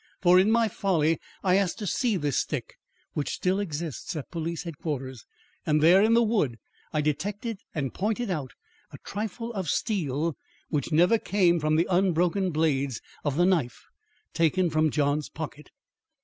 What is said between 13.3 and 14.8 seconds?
the knife taken